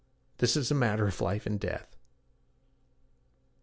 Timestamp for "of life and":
1.07-1.59